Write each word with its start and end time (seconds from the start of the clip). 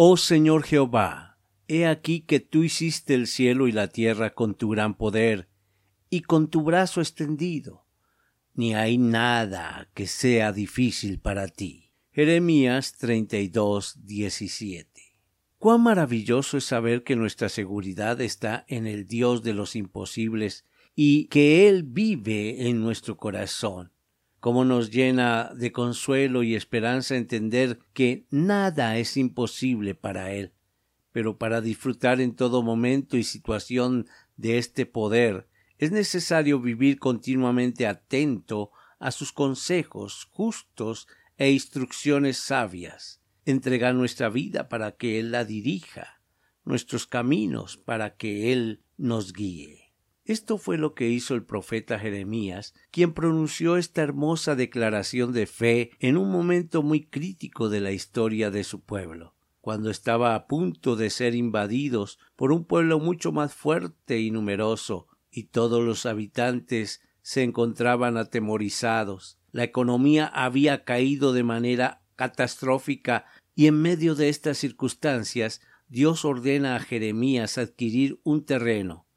Oh 0.00 0.16
Señor 0.16 0.62
Jehová, 0.62 1.40
he 1.66 1.84
aquí 1.84 2.20
que 2.20 2.38
tú 2.38 2.62
hiciste 2.62 3.14
el 3.14 3.26
cielo 3.26 3.66
y 3.66 3.72
la 3.72 3.88
tierra 3.88 4.32
con 4.32 4.54
tu 4.54 4.68
gran 4.68 4.96
poder 4.96 5.48
y 6.08 6.20
con 6.20 6.46
tu 6.46 6.62
brazo 6.62 7.00
extendido. 7.00 7.84
Ni 8.54 8.76
hay 8.76 8.96
nada 8.96 9.90
que 9.94 10.06
sea 10.06 10.52
difícil 10.52 11.18
para 11.18 11.48
ti. 11.48 11.90
Jeremías 12.12 12.96
32, 12.98 14.06
17. 14.06 15.16
Cuán 15.58 15.80
maravilloso 15.80 16.58
es 16.58 16.64
saber 16.64 17.02
que 17.02 17.16
nuestra 17.16 17.48
seguridad 17.48 18.20
está 18.20 18.64
en 18.68 18.86
el 18.86 19.04
Dios 19.04 19.42
de 19.42 19.52
los 19.52 19.74
imposibles 19.74 20.64
y 20.94 21.24
que 21.24 21.68
Él 21.68 21.82
vive 21.82 22.68
en 22.68 22.80
nuestro 22.80 23.16
corazón 23.16 23.90
cómo 24.40 24.64
nos 24.64 24.90
llena 24.90 25.52
de 25.54 25.72
consuelo 25.72 26.42
y 26.42 26.54
esperanza 26.54 27.16
entender 27.16 27.78
que 27.92 28.26
nada 28.30 28.96
es 28.98 29.16
imposible 29.16 29.94
para 29.94 30.32
Él. 30.32 30.52
Pero 31.12 31.38
para 31.38 31.60
disfrutar 31.60 32.20
en 32.20 32.34
todo 32.34 32.62
momento 32.62 33.16
y 33.16 33.24
situación 33.24 34.06
de 34.36 34.58
este 34.58 34.86
poder, 34.86 35.48
es 35.78 35.92
necesario 35.92 36.60
vivir 36.60 36.98
continuamente 36.98 37.86
atento 37.86 38.70
a 38.98 39.10
sus 39.10 39.32
consejos 39.32 40.28
justos 40.30 41.08
e 41.36 41.50
instrucciones 41.50 42.36
sabias, 42.38 43.20
entregar 43.44 43.94
nuestra 43.94 44.28
vida 44.28 44.68
para 44.68 44.92
que 44.92 45.20
Él 45.20 45.30
la 45.30 45.44
dirija, 45.44 46.20
nuestros 46.64 47.06
caminos 47.06 47.76
para 47.76 48.16
que 48.16 48.52
Él 48.52 48.82
nos 48.96 49.32
guíe. 49.32 49.87
Esto 50.28 50.58
fue 50.58 50.76
lo 50.76 50.94
que 50.94 51.08
hizo 51.08 51.34
el 51.34 51.42
profeta 51.42 51.98
Jeremías, 51.98 52.74
quien 52.90 53.14
pronunció 53.14 53.78
esta 53.78 54.02
hermosa 54.02 54.54
declaración 54.54 55.32
de 55.32 55.46
fe 55.46 55.90
en 56.00 56.18
un 56.18 56.30
momento 56.30 56.82
muy 56.82 57.06
crítico 57.06 57.70
de 57.70 57.80
la 57.80 57.92
historia 57.92 58.50
de 58.50 58.62
su 58.62 58.82
pueblo, 58.82 59.34
cuando 59.62 59.88
estaba 59.90 60.34
a 60.34 60.46
punto 60.46 60.96
de 60.96 61.08
ser 61.08 61.34
invadidos 61.34 62.18
por 62.36 62.52
un 62.52 62.66
pueblo 62.66 63.00
mucho 63.00 63.32
más 63.32 63.54
fuerte 63.54 64.20
y 64.20 64.30
numeroso, 64.30 65.06
y 65.30 65.44
todos 65.44 65.82
los 65.82 66.04
habitantes 66.04 67.00
se 67.22 67.42
encontraban 67.42 68.18
atemorizados. 68.18 69.38
La 69.50 69.64
economía 69.64 70.26
había 70.26 70.84
caído 70.84 71.32
de 71.32 71.42
manera 71.42 72.02
catastrófica 72.16 73.24
y 73.54 73.66
en 73.66 73.80
medio 73.80 74.14
de 74.14 74.28
estas 74.28 74.58
circunstancias 74.58 75.62
Dios 75.88 76.26
ordena 76.26 76.76
a 76.76 76.80
Jeremías 76.80 77.56
adquirir 77.56 78.20
un 78.24 78.44
terreno 78.44 79.07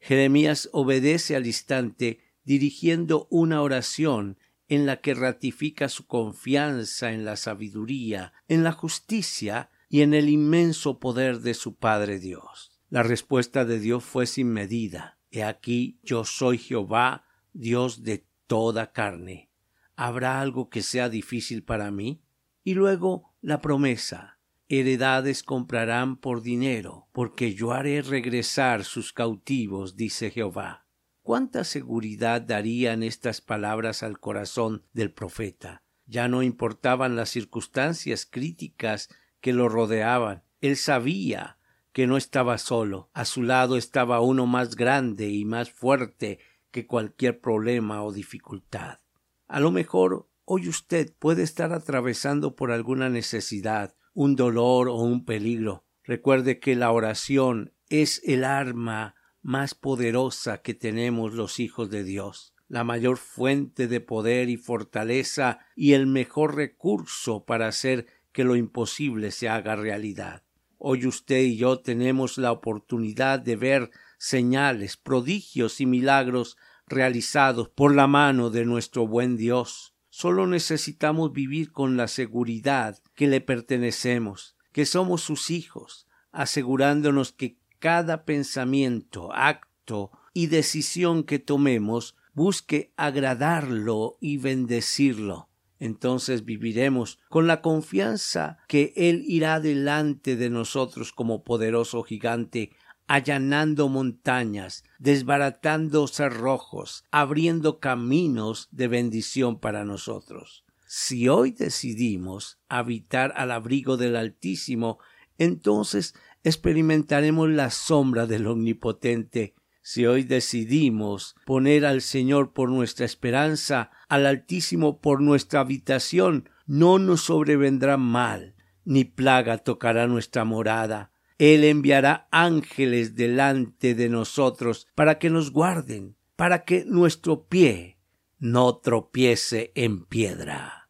Jeremías 0.00 0.68
obedece 0.72 1.36
al 1.36 1.46
instante 1.46 2.20
dirigiendo 2.44 3.26
una 3.30 3.62
oración 3.62 4.38
en 4.68 4.86
la 4.86 5.00
que 5.00 5.14
ratifica 5.14 5.88
su 5.88 6.06
confianza 6.06 7.12
en 7.12 7.24
la 7.24 7.36
sabiduría, 7.36 8.32
en 8.48 8.64
la 8.64 8.72
justicia 8.72 9.70
y 9.88 10.02
en 10.02 10.14
el 10.14 10.28
inmenso 10.28 10.98
poder 10.98 11.40
de 11.40 11.54
su 11.54 11.76
Padre 11.76 12.18
Dios. 12.18 12.78
La 12.90 13.02
respuesta 13.02 13.64
de 13.64 13.78
Dios 13.80 14.04
fue 14.04 14.26
sin 14.26 14.48
medida. 14.48 15.18
He 15.30 15.42
aquí 15.42 15.98
yo 16.02 16.24
soy 16.24 16.58
Jehová, 16.58 17.26
Dios 17.52 18.02
de 18.02 18.26
toda 18.46 18.92
carne. 18.92 19.50
¿Habrá 19.96 20.40
algo 20.40 20.70
que 20.70 20.82
sea 20.82 21.08
difícil 21.08 21.62
para 21.62 21.90
mí? 21.90 22.22
Y 22.62 22.74
luego 22.74 23.34
la 23.40 23.60
promesa 23.60 24.37
heredades 24.68 25.42
comprarán 25.42 26.16
por 26.16 26.42
dinero, 26.42 27.08
porque 27.12 27.54
yo 27.54 27.72
haré 27.72 28.02
regresar 28.02 28.84
sus 28.84 29.12
cautivos, 29.12 29.96
dice 29.96 30.30
Jehová. 30.30 30.86
¿Cuánta 31.22 31.64
seguridad 31.64 32.40
darían 32.40 33.02
estas 33.02 33.40
palabras 33.40 34.02
al 34.02 34.18
corazón 34.18 34.84
del 34.92 35.12
profeta? 35.12 35.82
Ya 36.06 36.28
no 36.28 36.42
importaban 36.42 37.16
las 37.16 37.28
circunstancias 37.28 38.26
críticas 38.26 39.10
que 39.40 39.52
lo 39.52 39.68
rodeaban. 39.68 40.42
Él 40.60 40.76
sabía 40.76 41.58
que 41.92 42.06
no 42.06 42.16
estaba 42.16 42.58
solo. 42.58 43.10
A 43.12 43.24
su 43.24 43.42
lado 43.42 43.76
estaba 43.76 44.20
uno 44.20 44.46
más 44.46 44.74
grande 44.74 45.28
y 45.28 45.44
más 45.44 45.70
fuerte 45.70 46.38
que 46.70 46.86
cualquier 46.86 47.40
problema 47.40 48.02
o 48.02 48.12
dificultad. 48.12 49.00
A 49.48 49.60
lo 49.60 49.70
mejor 49.70 50.28
hoy 50.44 50.68
usted 50.68 51.12
puede 51.18 51.42
estar 51.42 51.72
atravesando 51.72 52.56
por 52.56 52.70
alguna 52.70 53.08
necesidad, 53.08 53.94
un 54.18 54.34
dolor 54.34 54.88
o 54.88 54.96
un 54.96 55.24
peligro. 55.24 55.84
Recuerde 56.02 56.58
que 56.58 56.74
la 56.74 56.90
oración 56.90 57.72
es 57.88 58.20
el 58.24 58.42
arma 58.42 59.14
más 59.42 59.76
poderosa 59.76 60.60
que 60.60 60.74
tenemos 60.74 61.34
los 61.34 61.60
hijos 61.60 61.88
de 61.88 62.02
Dios, 62.02 62.52
la 62.66 62.82
mayor 62.82 63.18
fuente 63.18 63.86
de 63.86 64.00
poder 64.00 64.48
y 64.48 64.56
fortaleza 64.56 65.60
y 65.76 65.92
el 65.92 66.08
mejor 66.08 66.56
recurso 66.56 67.44
para 67.44 67.68
hacer 67.68 68.08
que 68.32 68.42
lo 68.42 68.56
imposible 68.56 69.30
se 69.30 69.48
haga 69.48 69.76
realidad. 69.76 70.42
Hoy 70.78 71.06
usted 71.06 71.42
y 71.42 71.56
yo 71.56 71.78
tenemos 71.78 72.38
la 72.38 72.50
oportunidad 72.50 73.38
de 73.38 73.54
ver 73.54 73.90
señales, 74.18 74.96
prodigios 74.96 75.80
y 75.80 75.86
milagros 75.86 76.56
realizados 76.88 77.68
por 77.68 77.94
la 77.94 78.08
mano 78.08 78.50
de 78.50 78.64
nuestro 78.64 79.06
buen 79.06 79.36
Dios. 79.36 79.94
Solo 80.20 80.48
necesitamos 80.48 81.32
vivir 81.32 81.70
con 81.70 81.96
la 81.96 82.08
seguridad 82.08 82.98
que 83.14 83.28
le 83.28 83.40
pertenecemos, 83.40 84.56
que 84.72 84.84
somos 84.84 85.22
sus 85.22 85.48
hijos, 85.48 86.08
asegurándonos 86.32 87.30
que 87.30 87.60
cada 87.78 88.24
pensamiento, 88.24 89.32
acto 89.32 90.10
y 90.34 90.48
decisión 90.48 91.22
que 91.22 91.38
tomemos 91.38 92.16
busque 92.34 92.92
agradarlo 92.96 94.18
y 94.20 94.38
bendecirlo. 94.38 95.50
Entonces 95.78 96.44
viviremos 96.44 97.20
con 97.28 97.46
la 97.46 97.62
confianza 97.62 98.58
que 98.66 98.92
Él 98.96 99.22
irá 99.24 99.60
delante 99.60 100.34
de 100.34 100.50
nosotros 100.50 101.12
como 101.12 101.44
poderoso 101.44 102.02
gigante 102.02 102.72
allanando 103.08 103.88
montañas, 103.88 104.84
desbaratando 104.98 106.06
cerrojos, 106.06 107.04
abriendo 107.10 107.80
caminos 107.80 108.68
de 108.70 108.86
bendición 108.86 109.58
para 109.58 109.84
nosotros. 109.84 110.64
Si 110.86 111.28
hoy 111.28 111.52
decidimos 111.52 112.60
habitar 112.68 113.32
al 113.36 113.50
abrigo 113.50 113.96
del 113.96 114.14
Altísimo, 114.14 114.98
entonces 115.38 116.14
experimentaremos 116.44 117.48
la 117.48 117.70
sombra 117.70 118.26
del 118.26 118.46
Omnipotente. 118.46 119.54
Si 119.80 120.04
hoy 120.06 120.22
decidimos 120.24 121.34
poner 121.46 121.86
al 121.86 122.02
Señor 122.02 122.52
por 122.52 122.68
nuestra 122.68 123.06
esperanza, 123.06 123.90
al 124.08 124.26
Altísimo 124.26 125.00
por 125.00 125.22
nuestra 125.22 125.60
habitación, 125.60 126.50
no 126.66 126.98
nos 126.98 127.22
sobrevendrá 127.22 127.96
mal, 127.96 128.54
ni 128.84 129.04
plaga 129.04 129.56
tocará 129.58 130.06
nuestra 130.06 130.44
morada 130.44 131.10
él 131.38 131.64
enviará 131.64 132.28
ángeles 132.30 133.14
delante 133.14 133.94
de 133.94 134.08
nosotros 134.08 134.88
para 134.94 135.18
que 135.18 135.30
nos 135.30 135.52
guarden, 135.52 136.16
para 136.36 136.64
que 136.64 136.84
nuestro 136.84 137.46
pie 137.46 137.98
no 138.38 138.76
tropiece 138.76 139.72
en 139.74 140.04
piedra. 140.04 140.88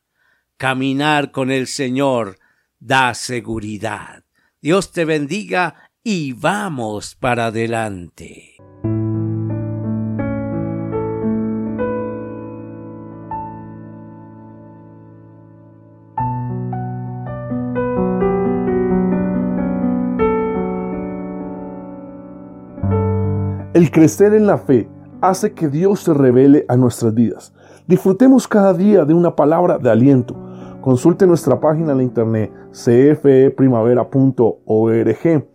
Caminar 0.56 1.31
con 1.31 1.50
el 1.50 1.66
Señor 1.66 2.38
da 2.81 3.14
seguridad. 3.14 4.25
Dios 4.61 4.93
te 4.93 5.05
bendiga 5.05 5.90
y 6.02 6.32
vamos 6.32 7.14
para 7.14 7.46
adelante. 7.46 8.56
El 23.78 23.90
crecer 23.92 24.34
en 24.34 24.48
la 24.48 24.58
fe 24.58 24.88
hace 25.20 25.52
que 25.52 25.69
Dios 25.69 26.00
se 26.00 26.12
revele 26.12 26.64
a 26.66 26.76
nuestras 26.76 27.14
vidas. 27.14 27.54
Disfrutemos 27.86 28.48
cada 28.48 28.75
día 28.75 29.04
de 29.04 29.14
una 29.14 29.36
palabra 29.36 29.78
de 29.78 29.88
aliento. 29.88 30.34
Consulte 30.80 31.28
nuestra 31.28 31.60
página 31.60 31.92
en 31.92 32.00
internet 32.00 32.52
cfeprimavera.org 32.72 35.46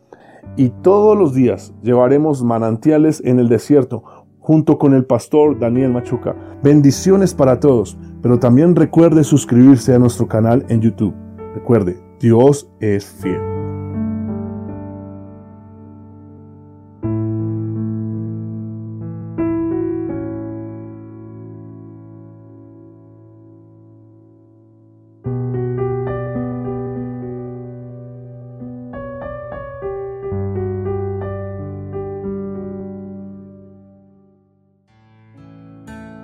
y 0.56 0.70
todos 0.70 1.18
los 1.18 1.34
días 1.34 1.74
llevaremos 1.82 2.46
manantiales 2.46 3.22
en 3.26 3.40
el 3.40 3.50
desierto 3.50 4.06
junto 4.40 4.78
con 4.78 4.94
el 4.94 5.04
pastor 5.04 5.60
Daniel 5.60 5.92
Machuca. 5.92 6.34
Bendiciones 6.64 7.34
para 7.34 7.60
todos, 7.60 7.98
pero 8.22 8.40
también 8.40 8.78
recuerde 8.78 9.26
suscribirse 9.26 9.94
a 9.94 10.00
nuestro 10.00 10.30
canal 10.30 10.66
en 10.70 10.80
YouTube. 10.80 11.14
Recuerde, 11.56 12.02
Dios 12.22 12.72
es 12.80 13.06
fiel. 13.06 13.53